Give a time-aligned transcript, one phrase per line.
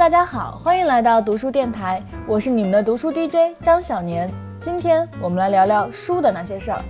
[0.00, 4.30] 大家好，欢迎来到读书电台，我是你们的读书 DJ 张小年。
[4.58, 6.82] 今天我们来聊聊书的那些事儿。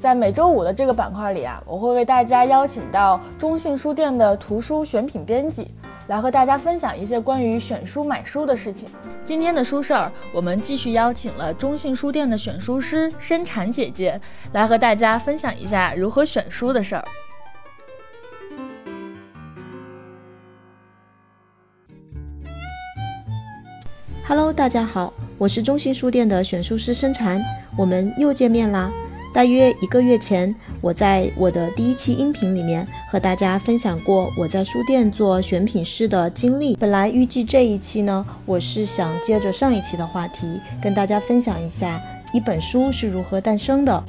[0.00, 5.70] 在每周五的这个板块里啊，我会为大家邀请到中信书店的图书选品编辑，
[6.10, 8.88] 来和大家分享一些关于选书买书的事情。
[9.24, 14.20] 今天的书事儿，我们继续邀请了中信书店的选书师申婵姐姐，
[14.52, 17.04] 来和大家分享一下如何选书的事儿。
[24.26, 27.40] Hello，大家好，我是中信书店的选书师申婵，
[27.78, 28.90] 我们又见面啦。
[29.32, 36.74] 大约一个月前，我在我的第一期音频里面和大家分享过我在书店做选品师的经历。
[36.74, 44.02] 本来预计这一期呢，我是想接着上一期的话题，跟大家分享一下一本书是如何诞生的。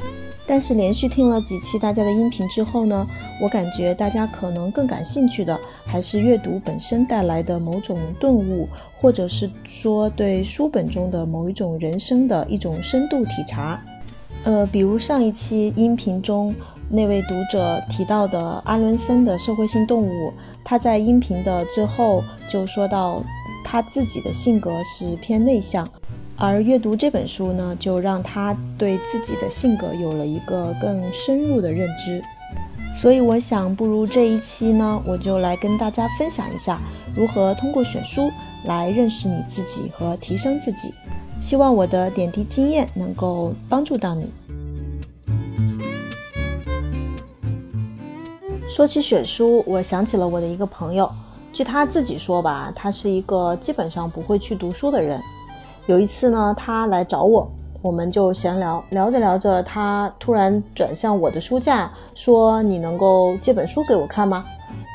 [0.47, 3.05] 但是连续听了几期大家的音频之后呢，
[3.39, 8.67] 我感觉大家可能更感兴趣的还是阅读本身带来的某种顿悟，
[8.99, 13.79] 或者是说对书本中的某一种人生的一种深度体察。
[14.43, 16.53] 呃，比如上一期音频中
[16.89, 20.33] 那位读者提到的阿伦森的社会性动物，
[20.63, 23.23] 他在音频的最后就说到
[23.63, 25.87] 他自己的性格是偏内向，
[26.35, 32.21] 而阅读这本书呢，就让他对自己的性格有了一个更深入的认知。
[32.99, 36.79] 所以我想，不如这一期呢，我就来跟大家分享一下
[37.15, 38.29] 如何通过选书
[38.65, 40.93] 来认识你自己和提升自己。
[41.41, 44.31] 希望我的点滴经验能够帮助到你。
[48.69, 51.11] 说起选书，我想起了我的一个朋友。
[51.51, 55.19] 据他自己说吧，他是一个基本上不会去读书的人。
[55.87, 64.45] 有一次呢，他来找我，我们就闲聊，聊着聊着，他突然转向我的书架，说：“你能够借本书给我看吗？”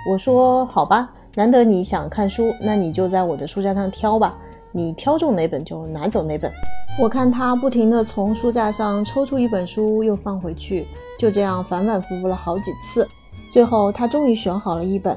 [0.09, 4.39] 我说：“好吧，难得你想看书，那你就在我的书架上挑吧。”
[4.77, 6.53] 你挑中哪本就拿走哪本。
[7.01, 10.87] 我看他不停地从书架上抽出一本书，又放回去，
[11.19, 13.09] 就这样反反复复了好几次。
[13.51, 15.17] 最后他终于选好了一本。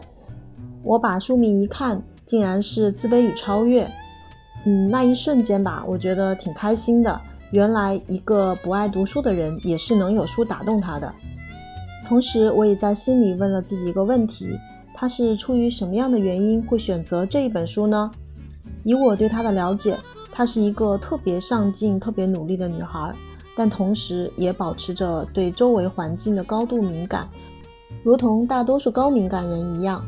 [0.82, 3.84] 我把书名一看，竟然是《自卑与超越》。
[4.64, 7.20] 嗯，那一瞬间吧，我觉得挺开心的。
[7.52, 11.14] 原来一个不爱读书的人，也是能有书打动他的。
[12.08, 14.58] 同时，我也在心里问了自己一个问题：
[14.94, 18.10] 他是出于什么样的原因会选择这一本书呢？
[18.84, 19.98] 以我对她的了解，
[20.32, 23.14] 她是一个特别上进、特别努力的女孩，
[23.56, 27.28] 但同时也保持着对周围环境的高度敏感，
[28.04, 30.04] 如同大多数高敏感人一样。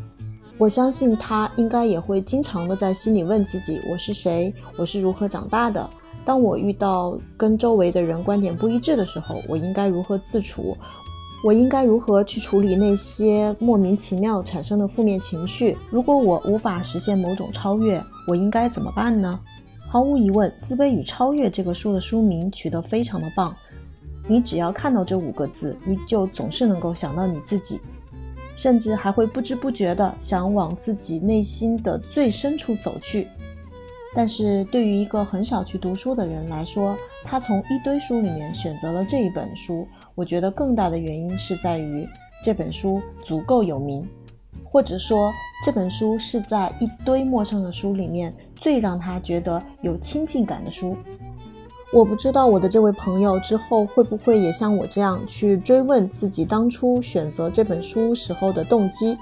[0.57, 4.53] 我相信她应该也会经常的在心里问自己：我是谁？
[4.77, 5.89] 我是如何长大的？
[6.23, 10.77] 当我遇到跟周围的人观点不一致的时候，我应该如何自处？
[11.43, 15.75] 我应该如何去处理那些莫名其妙产生的负面情绪？
[15.89, 19.39] 如果我无法实现某种超越，我应该怎么办呢？
[19.87, 23.55] 毫无疑问，《自卑与超越》这个书的书名取得非常的棒。
[24.27, 27.79] 你只要看到这五个字，你就总是能够想到你自己，
[28.55, 33.27] 甚至还会不知不觉的想往自己内心的最深处走去。
[34.13, 42.05] 但是对于一个很少去读书的人来说，他从一堆书里面选择了这一本书，我觉得更大的原因是在于
[42.43, 44.05] 这本书足够有名，
[44.65, 45.31] 或者说
[45.63, 50.97] 这本书是在一堆陌生的书里面最让他觉得有亲近感的书。
[51.93, 59.17] 我不知道我的这位朋友之后会不会也像我这样去追问自己当初选择这本书时候的动机，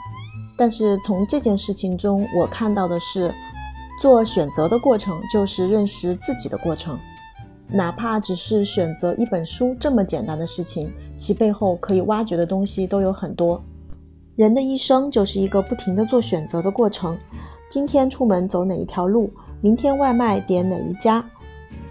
[0.58, 3.32] 但是从这件事情中，我看到的是。
[4.00, 6.98] 做选择的过程就是认识自己的过程，
[7.68, 13.62] 哪怕只是选择一本书这么简单的事情，其背后可以挖掘的东西都有很多。
[14.36, 17.18] 人的一生就是一个不停的做选择的过程。
[17.70, 19.30] 今天出门走哪一条路，
[19.62, 21.24] 明天外卖点哪一家，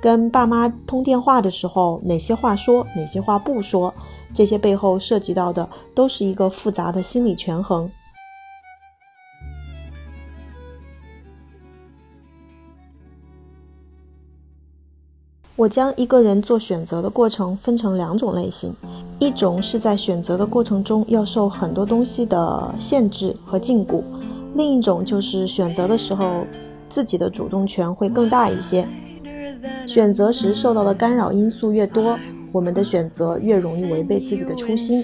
[0.01, 3.93] 跟爸妈通电话的时候哪些话说，哪些话不说，
[4.33, 7.89] 这些背后涉及到的都是一个复杂的心理权衡。
[15.59, 18.73] 我将一个人做选择的过程分成两种类型，
[19.19, 24.01] 一种是在选择的过程中要受很多东西的限制和禁锢，
[24.55, 26.45] 另一种就是选择的时候
[26.89, 28.87] 自己的主动权会更大一些。
[29.85, 32.17] 选择时受到的干扰因素越多，
[32.53, 35.03] 我们的选择越容易违背自己的初心；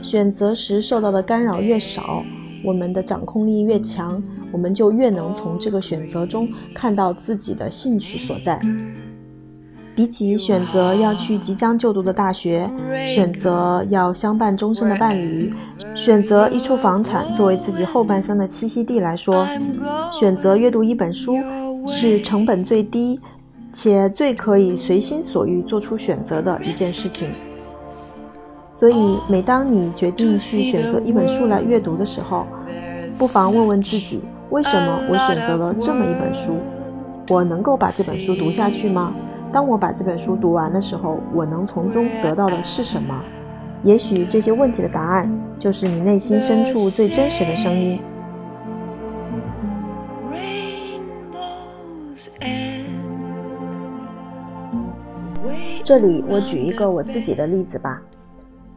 [0.00, 2.22] 选择时受到的干扰越少，
[2.64, 4.22] 我们的掌控力越强，
[4.52, 8.62] 我们就越能从这个选择中看到自己的兴趣所在。
[9.96, 12.70] 比起选择要去即将就读的大学，
[13.08, 15.54] 选择要相伴终身的伴侣，
[15.94, 19.48] 选择一处房产作为自己后半生的栖息地来说，
[20.12, 21.38] 选择阅读一本书
[21.88, 23.18] 是成本最低
[23.72, 27.30] 且最可以随心所欲做出选择的一件事情。
[28.70, 32.44] 所以，每当你决定去选择一本书来阅读的时候，
[33.16, 34.20] 不妨问问自己：
[34.50, 36.58] 为什么我选择了这么一本书？
[37.30, 39.14] 我能够把这本书读下去吗？
[39.56, 43.24] 当我把这本书读完的时候，我能从中得到的是什么？
[43.82, 47.98] 也许这些问题的答案就是你内心深处最真实的声音。
[55.82, 58.02] 这里我举一个我自己的例子吧。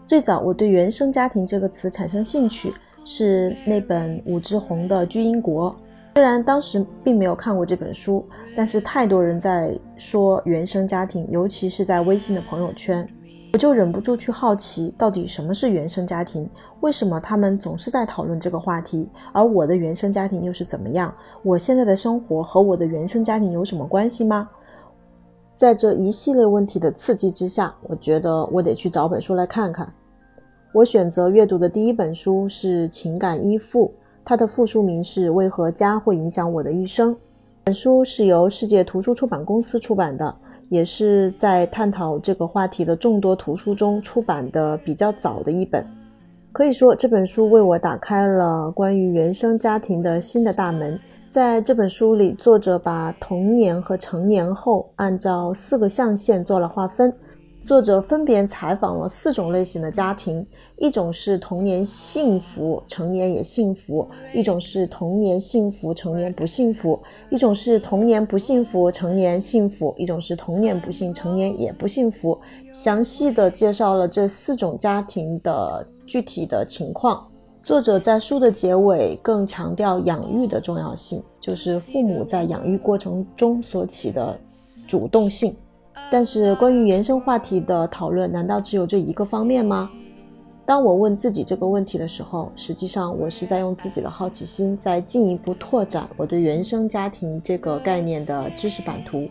[0.05, 2.73] 最早我对“原生家庭”这个词产生兴趣，
[3.03, 5.71] 是那本武志红的《巨婴国》。
[6.19, 13.07] 虽然当时并没有看过这本书，但是太多人在说原生家庭，尤其是在微信的朋友圈，
[13.53, 16.45] 我就忍不住去好奇，到底什么是原生家庭？
[16.81, 19.09] 为什么他们总是在讨论这个话题？
[19.31, 21.15] 而我的原生家庭又是怎么样？
[21.41, 24.49] 我现在的生活和我的原生家庭有什么关系吗？
[25.55, 29.89] 在这一系列问题的刺激之下，我觉得我得去找本书来看看。
[30.73, 33.93] 我选择阅读的第一本书是《情感依附》。
[34.29, 37.15] 它的副书名是《为何家会影响我的一生》。
[37.63, 40.31] 本书是由世界图书出版公司出版的，
[40.69, 45.83] 也是在探讨这个话题的众多图书中出版的比较早的一本。
[46.51, 50.99] 可以说，这本书为我打开了关于原生家庭的新的大门。
[51.27, 57.11] 在这本书里，作者把童年和成年后按照四个象限做了划分。
[57.69, 60.43] 作者分别采访了四种类型的家庭：
[60.77, 66.99] 一种是童年幸福，成年也幸福；一种是童年幸福，成年不幸福；
[67.29, 72.35] 一种是童年不幸福，成年幸福；一种是童年不幸，成年也不幸福。
[72.73, 77.23] 详细的介绍了这四种家庭的具体的情况。
[77.61, 84.35] 作者在书的结尾更强调养育的重要性，就是父母在养育过程中所起的
[84.87, 85.55] 主动性。
[86.11, 89.89] 但是，关于原生话题的讨论，难道只有这一个方面吗？
[90.65, 99.27] 当我问自己这个问题的时候，实际上我是在用自己的好奇心，在进一步拓展我对原生家庭这个概念的知识版图。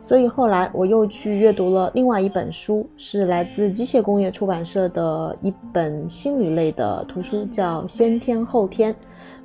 [0.00, 8.92] 所以后来我又去阅读了另外一本书，是来自机械工业出版社的一本心理类的图书，叫《先天后天》。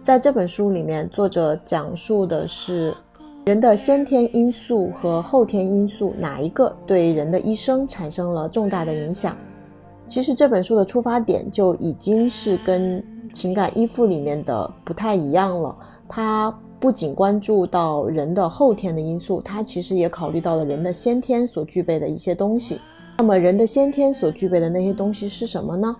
[0.01, 2.93] 在这本书里面，作者讲述的是。
[3.45, 9.36] 人的先天因素和后天因素哪一个对人的一生产生了重大的影响？
[10.07, 13.04] 其实这本书的出发点就已经是跟
[13.34, 15.75] 情感依附里面的不太一样了。
[16.07, 22.80] 它不仅关注到人的后天的因素，它其实也考虑到了人的先天所具备的一些东西。
[23.18, 25.94] 那么人的先天所具备的那些东西是什么呢？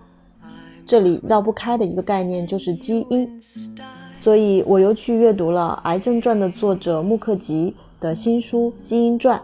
[0.86, 3.28] 这里绕不开的一个概念就是基因。
[4.24, 9.38] 所以我又去阅读了《癌症传》的作者穆克吉的新书《基因传》，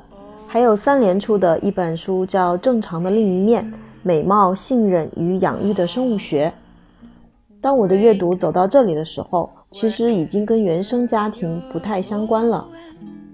[0.46, 3.70] 还有三联出的一本书叫《正常的另一面：
[4.02, 6.50] 美貌、信任与养育的生物学》。
[7.60, 12.66] 当我的阅读走到这里的时候，其实已经跟原生家庭不太相关了，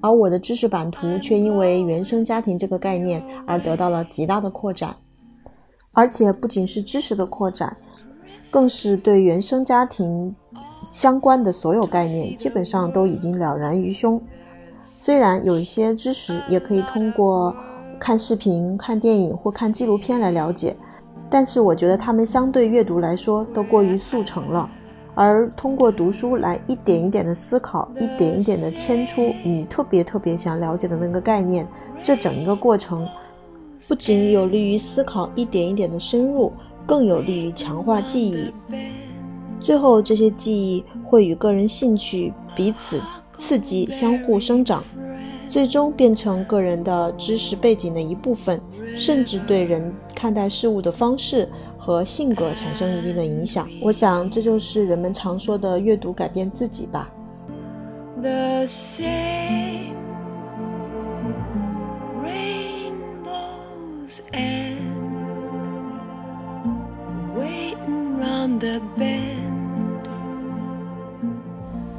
[0.00, 4.96] 而我的知识版图却因为原生家庭这个概念而得到了极大的扩展，
[5.93, 7.76] 而且不仅是知识的扩展，
[8.50, 10.34] 更是对原生家庭。
[10.88, 14.20] 相关的所有概念基本上都已经了然于胸，
[14.81, 17.55] 虽然有一些知识也可以通过
[17.98, 20.74] 看视频、看电影或看纪录片来了解，
[21.28, 24.70] 但是我觉得他们相对阅读来说都过于速成了。
[25.14, 31.66] 而通过读书来一点一点的思考，一点一点的牵出你特别特别想了解的那个概念，
[32.02, 33.08] 这整一个过程
[33.88, 36.52] 不仅有利于思考一点一点的深入，
[36.84, 38.52] 更有利于强化记忆。
[39.67, 43.03] 最后，这些记忆会与个人兴趣彼此
[43.37, 44.81] 刺激，相互生长，
[45.49, 48.61] 最终变成个人的知识背景的一部分，
[48.96, 53.69] 甚至对人看待事物的方式和性格产生一定的影响。
[53.82, 57.13] 我想，这就是人们常说的“阅读改变自己”吧。
[58.23, 59.96] The same.
[62.23, 64.66] 嗯 and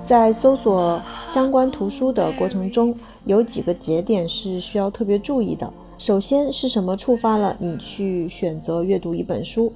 [0.08, 2.96] 在搜索相关图书的过程中，
[3.26, 5.70] 有几个节点是需要特别注意的。
[5.98, 9.70] 首先是什么触发了你去选择阅读一本书？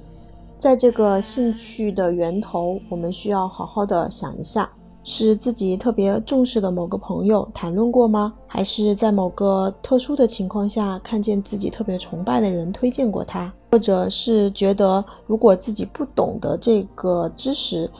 [0.58, 4.70] 在这个兴趣的源头，我们需要好好的想一下。
[5.04, 8.32] 是自己特别重视的某个朋友谈论过吗？
[8.46, 13.52] 还是在某个特殊的情况下看见自己特别崇拜的人推荐过他？
[13.70, 17.90] 或者是觉得如果自己不懂得这个知识，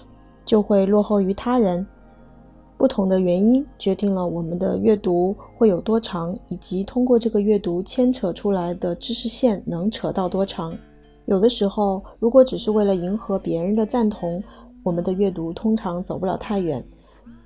[0.47, 1.87] 就会落后于他人？
[2.83, 10.77] 不同的原因决定了我们的阅读会有多长，以及通过这个阅读牵扯出来的知识线能扯到多长。
[11.27, 14.43] 有的时候，如果只是为了迎合别人的赞同，
[14.83, 16.85] 我们的阅读通常走不了太远。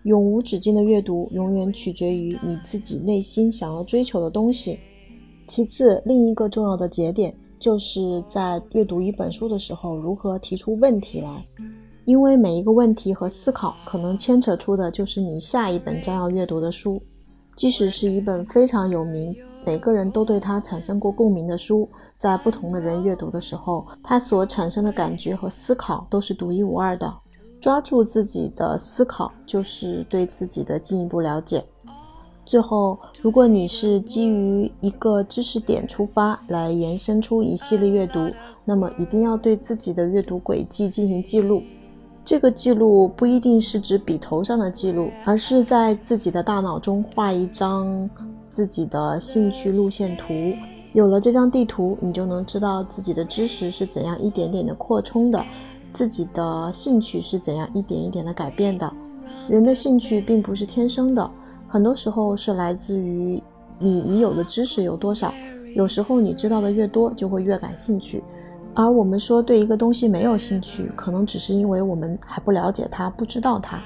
[0.04, 4.78] 永无止境的阅读，永远取决于你自己内心想要追求的东西。
[5.46, 11.46] 其次，另一个重要的节点，就是在阅读一本书的时候，如何提出问题来。
[12.06, 17.02] 因为每一个问题和思考，可能牵扯出的就是你下一本将要阅读的书。
[17.56, 19.34] 即使是一本非常有名，
[19.64, 27.12] 每个人都对它产生过共鸣的书，在不同的人阅读的时候，它所产生的感觉和思考都是独一无二的。
[27.60, 31.64] 抓住自己的思考，就是对自己的进一步了解。
[32.44, 38.30] 最后，如果你是基于一个知识点出发来延伸出一系列阅读，
[38.64, 41.60] 那么一定要对自己的阅读轨迹进行记录。
[42.26, 48.10] 这个记录不一定是指笔头上的记录，而是在自己的大脑中画一张
[48.50, 50.34] 自己的兴趣路线图。
[50.92, 55.40] 有了这张地图，你就能知道自己的知识是怎样一点点的扩充的。
[55.92, 58.92] 自己的兴趣是怎样一点一点的改变的？
[59.48, 61.30] 人的兴趣并不是天生的，
[61.68, 63.40] 很多时候是来自于
[63.78, 65.32] 你已有的知识有多少。
[65.76, 68.20] 有时候你知道的越多，就会越感兴趣。
[68.76, 73.80] 而我们说对一个东西没有兴趣，可能只是因为我们还不了解它，不知道它。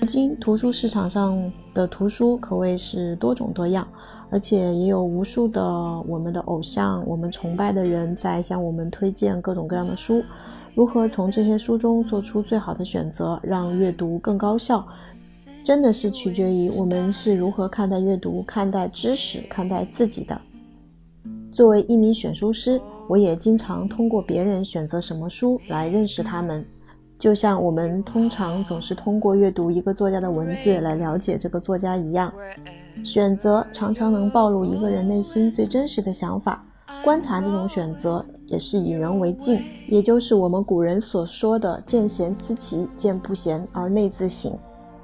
[0.00, 1.38] 如今图书市场上
[1.74, 3.86] 的图书可谓是多种多样，
[4.30, 5.62] 而且也有无数的
[6.08, 10.22] 我们的偶像、我们崇拜的人在向我们推荐各种各样的书。
[10.74, 14.86] 如何从这些书中做出最好的选择，让阅读更高效，
[15.62, 20.40] 真的是取决于我们是如何看待阅读、看待知识、看待自己的。
[21.52, 22.80] 作为一名选书师，
[23.10, 26.64] 我也经常通过别人选择什么书来认识他们，
[27.18, 32.32] 就像我们通常总是通过阅读一个作家的文字来了解这个作家一样。
[33.02, 36.64] 选择常常能暴露一个人内心最真实的想法。
[37.02, 44.56] 观察这种选择也是以人为镜，也就是我们古人所说的“见贤思齐，见不贤而内自省”。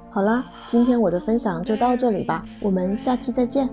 [0.09, 3.67] 好啦，今天我的分享就到这里吧，我们下期再见。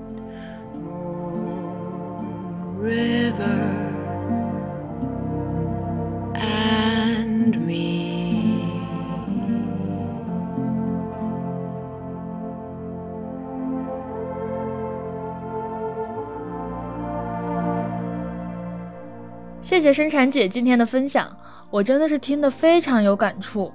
[19.64, 21.35] 谢谢生产姐今天的分享，
[21.71, 23.73] 我真的是听得非常有感触。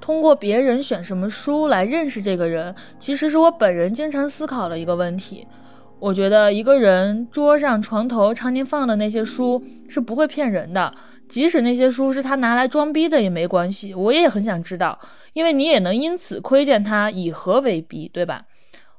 [0.00, 5.44] 通过别人选什么书来认识这个人，其实是我本人经常思考的一个问题。
[5.98, 10.94] 我觉得一个人桌上、床头常年放的那些书是不会骗人的，
[11.28, 13.92] 即使那些书是他拿来装逼的也没关系。
[13.96, 14.96] 我也很想知道，
[15.32, 18.42] 因为你也能因此窥见他以何为逼，对吧？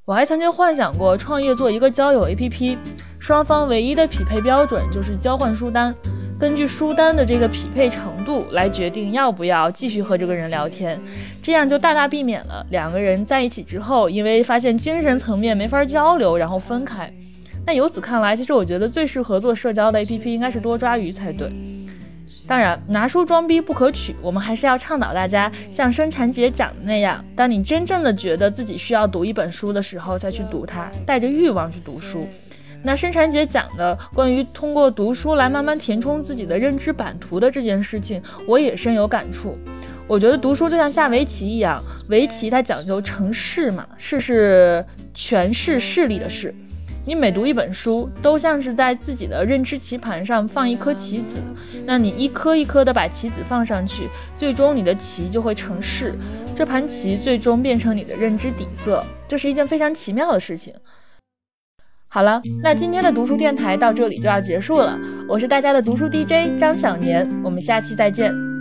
[0.03, 2.77] 我还曾经幻想过创业做一个交友 APP，
[3.17, 5.95] 双方唯一的匹配标准就是交换书单。
[6.43, 10.99] 根据书单的这个匹配程度来决定要不要继续和这个人聊天，
[11.41, 17.09] 这样就大大避免了两个人在一起之后，因为发现精神层面没法交流，然后分开。
[17.65, 21.49] 那由此看来，其实我觉得最适合做社交的 APP 应该是多抓鱼才对。
[22.45, 32.27] 当然，拿书装逼不可取，我们还是要倡导大家像生产姐讲的那样，当你真正的觉得自己需要读一本书的时候，再去读它，带着欲望去读书。
[32.83, 39.57] 那生产姐讲的关于通过读书来慢慢填充自己的认知版图的这件事情，我也深有感触。
[40.05, 46.53] 我觉得读书就像下围棋一样，围棋它讲究成势嘛，势是权势势力的势。
[47.05, 51.39] 你每读一本书，都像是在自己的认知棋盘上放一颗棋子，
[51.85, 56.13] 那你一颗一颗的把棋子放上去，最终你的棋就会成势，
[56.55, 60.73] 这盘棋最终变成你的认知底色，这是一件非常奇妙的事情。
[62.13, 64.95] 好了，那今天的读书电台到这里就要结束了。
[65.27, 68.52] 我是大家的读书 DJ 张小年，我们下期再见。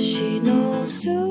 [0.00, 1.29] 星の数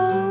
[0.00, 0.27] Oh.